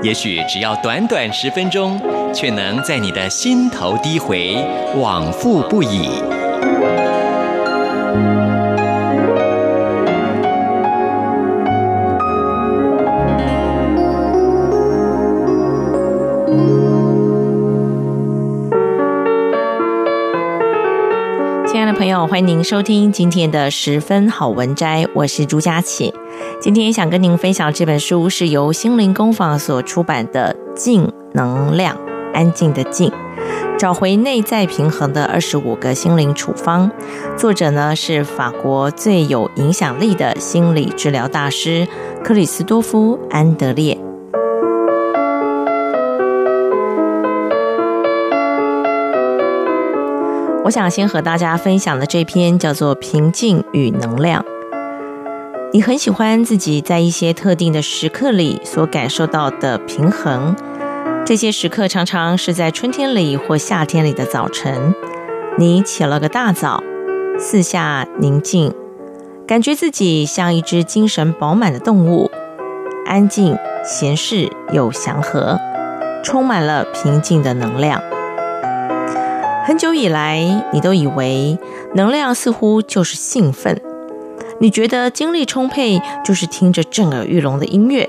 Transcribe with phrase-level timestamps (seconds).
[0.00, 2.00] 也许只要短短十分钟，
[2.32, 4.54] 却能在你的心头低回，
[4.96, 6.08] 往复不已。
[22.18, 26.12] 友，欢迎您收听今天的十分好文摘，我是朱佳琪。
[26.60, 31.96] 今天想跟您分享这本书，是由心灵工坊所出版的《静能量》，
[32.34, 33.12] 安静的静，
[33.78, 36.90] 找回内在平衡的二十五个心灵处方。
[37.36, 41.86] 作者呢是法国最有影响力的心理治疗大师
[42.24, 43.96] 克里斯多夫·安德烈。
[50.64, 54.42] 我想先和大家分享的这篇叫做《平静与能量》。
[55.72, 60.54] 你很喜欢自己在一些特定的时刻里所感受到的平衡。
[61.24, 64.94] 这些时刻常常是在春天里或夏天里的早晨。
[65.58, 66.82] 你起了个大早，
[67.38, 68.72] 四下宁静，
[69.46, 72.30] 感觉自己像一只精神饱满的动物，
[73.06, 75.58] 安静、闲适又祥和，
[76.22, 78.00] 充满了平静的能量。
[79.68, 81.58] 很久以来，你都以为
[81.94, 83.78] 能量似乎就是兴奋，
[84.60, 88.08] 你觉得精力充沛就是听着震耳欲聋的音乐，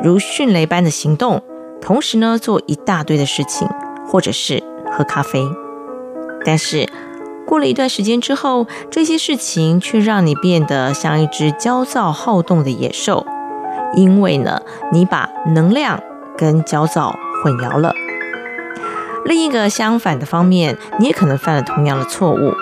[0.00, 1.42] 如迅雷般的行动，
[1.80, 3.68] 同时呢做一大堆的事情，
[4.06, 5.42] 或者是喝咖啡。
[6.44, 6.88] 但是
[7.48, 13.26] 过了一段时间之后，这些事情却让你变得像一只焦躁好动的野兽，
[13.96, 16.00] 因为呢，你把能量
[16.38, 17.92] 跟焦躁混淆了。
[19.24, 22.52] 另一个相反的方面，你也可能犯了同样的错误。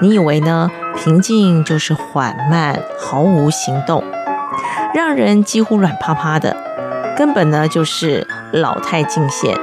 [0.00, 0.70] 你以为呢？
[0.96, 4.02] 平静就是缓慢、毫无行动，
[4.94, 6.56] 让人几乎软趴趴的，
[7.16, 9.54] 根本呢就是老态尽显、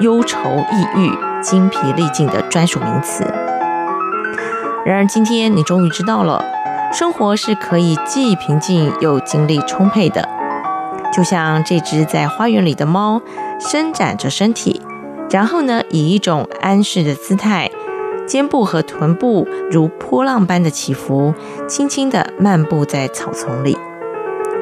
[0.00, 0.38] 忧愁
[0.72, 1.10] 抑郁、
[1.42, 3.24] 精疲力尽的专属名词。
[4.84, 6.44] 然而今天你终于知道了，
[6.92, 10.28] 生活是可以既平静又精力充沛的，
[11.12, 13.20] 就像这只在花园里的猫，
[13.58, 14.80] 伸展着身体。
[15.30, 17.70] 然后呢，以一种安适的姿态，
[18.26, 21.34] 肩部和臀部如波浪般的起伏，
[21.68, 23.76] 轻轻地漫步在草丛里，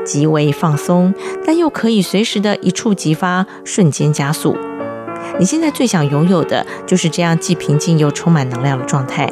[0.05, 1.15] 极为放松，
[1.47, 4.57] 但又可以随时的一触即发，瞬间加速。
[5.39, 9.31] 你现在最想拥有的就是这样既平静又充满能量的状态。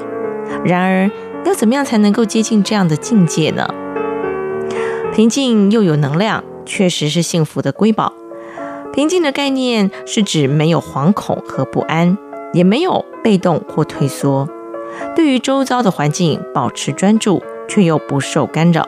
[0.65, 1.11] 然而，
[1.45, 3.67] 要怎么样才能够接近这样的境界呢？
[5.13, 8.13] 平静又有能量，确实是幸福的瑰宝。
[8.93, 12.19] 平静的概念是指没有惶恐和不安，
[12.53, 14.47] 也没有被动或退缩，
[15.17, 18.87] 对于周遭的环境保持专注，却又不受干扰。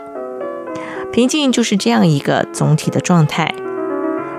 [1.11, 3.55] 平静就是这样一个总体的状态。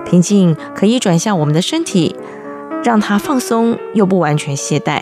[0.04, 2.14] 平静可以转向我们的身体，
[2.84, 5.00] 让它放松又不完全懈怠；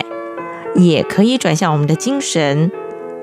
[0.73, 2.71] 也可以转向我们的精神，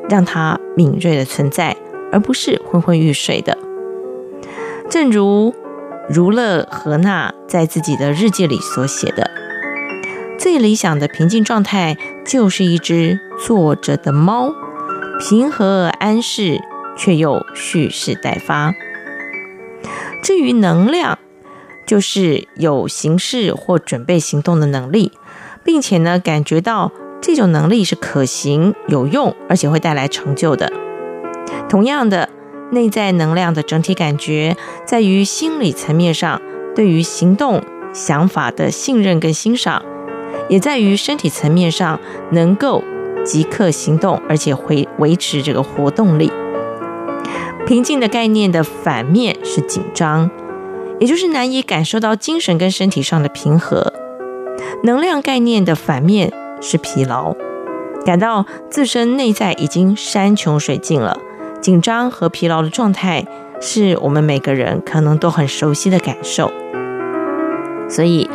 [0.08, 1.76] 让它敏锐的存在，
[2.12, 3.58] 而不是昏昏欲睡的。
[4.88, 5.52] 正如。
[6.10, 9.30] 儒勒·荷纳在自己的日记里所写的
[10.38, 11.96] ：“最理想的平静状态，
[12.26, 14.52] 就是一只坐着的猫，
[15.20, 16.60] 平和而安适，
[16.98, 18.74] 却又蓄势待发。
[20.22, 21.18] 至于能量，
[21.86, 25.12] 就是有行事或准备行动的能力，
[25.64, 30.72] 并且呢，感觉到这种能力是可行、有用，而且会带来成就的。
[31.68, 32.28] 同样的。”
[32.72, 34.56] 内在能量的整体感觉，
[34.86, 36.40] 在于心理层面上
[36.74, 39.82] 对于行动、想法的信任跟欣赏，
[40.48, 42.82] 也在于身体层面上能够
[43.24, 46.32] 即刻行动，而且会维持这个活动力。
[47.66, 50.30] 平静的概念的反面是紧张，
[50.98, 53.92] 也就是难以感受到精神跟身体上的平和。
[54.82, 56.32] 能量概念的反面
[56.62, 57.34] 是疲劳，
[58.06, 61.18] 感到自身内在已经山穷水尽了。
[61.62, 63.24] 紧张和疲劳的状态
[63.60, 66.50] 是我们每个人可能都很熟悉的感受，
[67.88, 68.28] 所以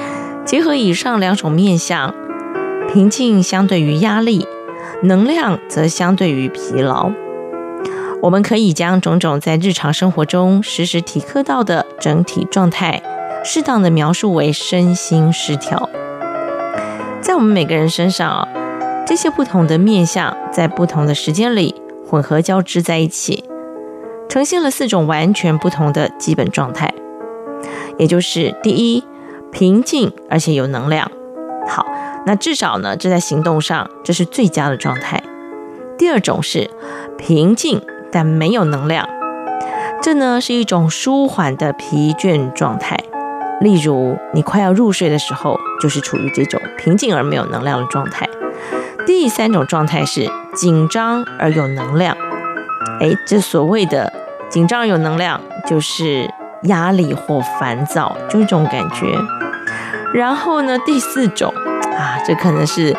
[0.45, 2.15] 结合以上两种面相，
[2.87, 4.47] 平静相对于压力，
[5.03, 7.11] 能量则相对于疲劳。
[8.21, 13.03] 我们可以将种种在日常生活中时时体刻到的整体状态，
[13.43, 15.89] 适当的描述为身心失调。
[17.19, 18.47] 在我们每个人身上啊，
[19.05, 21.75] 这些不同的面相在不同的时间里
[22.07, 23.43] 混合交织在一起，
[24.29, 26.93] 呈现了四种完全不同的基本状态，
[27.97, 29.03] 也就是第一，
[29.51, 31.11] 平静而且有能量。
[31.67, 31.85] 好，
[32.25, 35.21] 那至少呢，这在行动上这是最佳的状态。
[35.97, 36.69] 第二种是
[37.17, 37.81] 平静
[38.11, 39.09] 但没有能量，
[40.01, 42.97] 这呢是一种舒缓的疲倦状态。
[43.59, 48.26] 例如，你快要入睡的时候，就是处于这种平静而没有能量的状态。
[49.19, 52.15] 第三种状态是紧张而有能量。
[52.99, 54.13] 哎，这所谓的
[54.47, 56.31] 紧张有能量，就是
[56.65, 59.17] 压力或烦躁，就这种感觉。
[60.13, 61.51] 然后呢，第四种
[61.97, 62.95] 啊，这可能是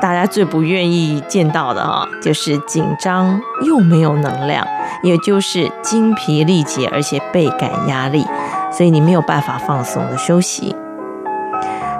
[0.00, 4.64] 大家最不愿意见到的哈，就是紧张又没有能量，
[5.02, 8.24] 也就是精疲力竭，而且倍感压力。
[8.70, 10.76] 所以你没有办法放松的休息。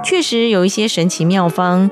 [0.05, 1.91] 确实有一些神奇妙方，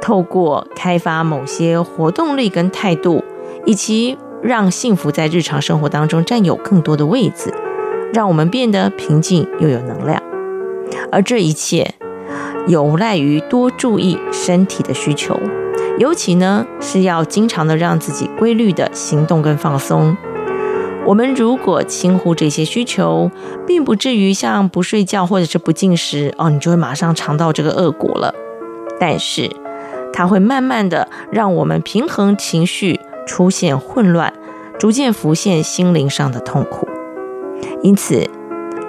[0.00, 3.22] 透过开发某些活动力跟态度，
[3.64, 7.52] 以及让幸福在日常生活当中占有更多的位置，
[8.12, 10.22] 让我们变得平静又有能量。
[11.10, 11.94] 而这一切
[12.66, 15.38] 有赖于多注意身体的需求，
[15.98, 20.16] 尤其呢是要经常的让自己规律的行动跟放松。
[21.06, 23.30] 我们如果轻忽这些需求，
[23.66, 28.34] 并不至于像不睡觉或者是不进食哦，你就会马上尝到这个恶果了。
[29.00, 29.50] 但是，
[30.12, 34.32] 它会慢慢的让我们平衡情绪出现混乱，
[34.78, 36.88] 逐渐浮现心灵上的痛苦。
[37.82, 38.28] 因此，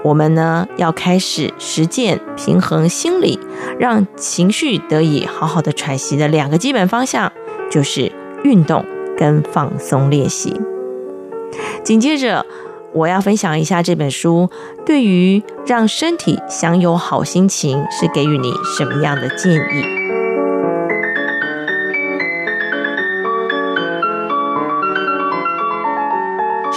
[0.03, 3.39] 我们呢要开始实践平衡心理，
[3.77, 7.31] 让情绪得以好好的喘息的两个基本方向，
[7.69, 8.11] 就是
[8.43, 8.85] 运动
[9.17, 10.59] 跟放松练习。
[11.83, 12.45] 紧接着，
[12.93, 14.49] 我要分享一下这本书
[14.85, 20.08] 对于让身体享有好心情是给予你什么样的建议。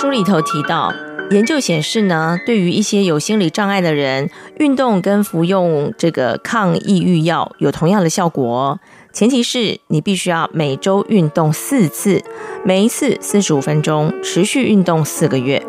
[0.03, 0.93] 书里头提到，
[1.31, 4.29] 研究显示呢，对于一些有心理障碍的人，
[4.59, 8.81] 运动跟服用这个抗抑郁药有同样的效果。
[9.13, 12.21] 前提是你必须要每周运动四次，
[12.65, 15.65] 每一次四十五分钟，持续运动四个月。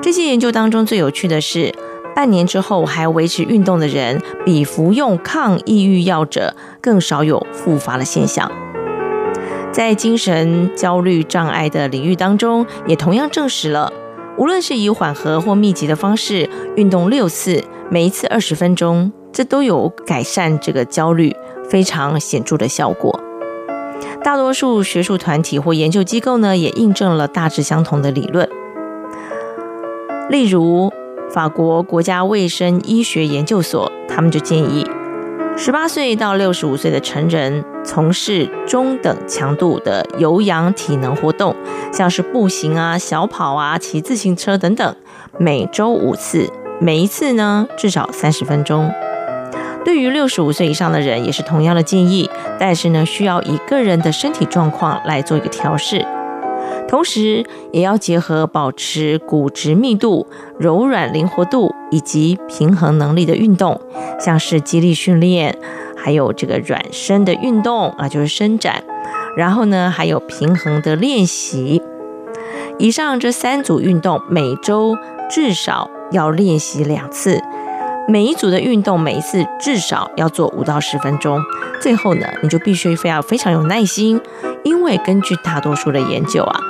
[0.00, 1.74] 这些研究当中最有趣的是，
[2.14, 8.48] 半年之后还维持运动的人，比服用抗抑郁药者更少有复发的现象。
[9.74, 13.92] 在精神焦虑障碍的领域当中，也同样证实了，
[14.38, 21.34] 无论是以缓和或密集的方式运动六次，每一次二十分钟，这都有改善这个焦虑。
[21.68, 23.18] 非常显著的效果。
[24.22, 28.46] 大多数学术团体或研究机构呢，也印证了大致相同的理论。
[30.28, 30.92] 例如，
[31.30, 34.86] 法国国家卫生医学研究所，他们就建议，
[35.56, 41.54] 十八岁到六十五岁的成人从事中等强度的有氧体能活动，
[41.92, 44.96] 像是步行啊、小跑啊、骑自行车等等，
[45.38, 48.90] 每周五次，每一次呢至少三十分钟。
[49.84, 52.28] 对于六十五岁以上的人也是同样的建议，
[52.58, 56.04] 但是呢，需要以个人的身体状况来做一个调试，
[56.94, 60.28] 同时也要结合保持骨质密度、
[60.60, 63.80] 柔软灵活度以及平衡能力的运动，
[64.20, 65.58] 像是肌力训练，
[65.96, 68.84] 还有这个软身的运动啊，就是伸展，
[69.36, 71.82] 然后呢，还有平衡的练习。
[72.78, 74.96] 以上这三组运动每周
[75.28, 77.42] 至少要练习两次。
[78.06, 81.40] 每一组的运动，每一次至少要做五到十分钟。
[81.80, 84.20] 最后呢，你就必须非要非常有耐心，
[84.62, 86.60] 因为根据大多数的研究啊，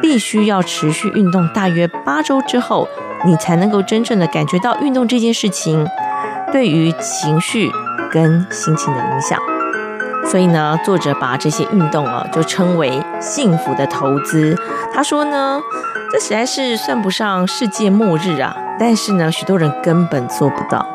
[0.00, 2.88] 必须要持续运动大约八周之后，
[3.24, 5.86] 你才能够真正的感觉到运动这件事情
[6.52, 7.70] 对于情绪
[8.10, 9.38] 跟心情的影响。
[10.26, 14.56] 所以呢，作者把这些运动啊，就称为幸福的投资。
[14.92, 15.60] 他说呢，
[16.12, 18.56] 这实在是算不上世界末日啊。
[18.78, 20.86] 但是呢，许多人根本做不到。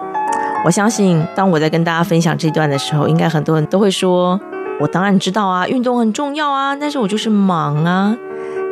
[0.63, 4.39] 我相信，当我在跟大家分享这段的时候，应该很多人都会说
[4.81, 8.15] ：“我当然知道啊，运动很重要啊，但是我就是忙啊。”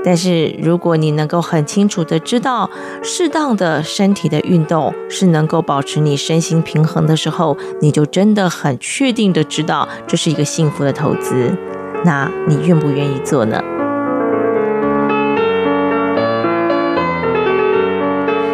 [0.05, 2.69] 但是如果你能够很清楚的知道，
[3.01, 11.55] 适当的身体的运动是能够保持你身心平衡的时候，你就真的很确定的知道这是一个幸福的投资。
[12.03, 13.61] 那你愿不愿意做呢？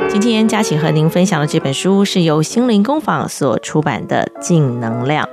[0.07, 5.25] 今天佳琪和您分享的这本书是由心灵工坊所出版的《静能量》，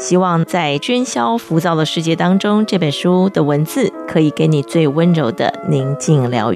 [0.00, 6.48] 希望在喧嚣浮躁的世界当中，这本书的文字可以给你最温柔的宁静疗愈。